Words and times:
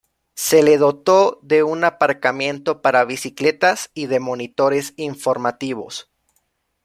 Se 0.33 0.63
le 0.63 0.79
dotó 0.79 1.37
de 1.43 1.61
un 1.61 1.83
aparcamiento 1.83 2.81
para 2.81 3.05
bicicletas 3.05 3.91
y 3.93 4.07
de 4.07 4.19
monitores 4.19 4.95
informativos. 4.97 6.09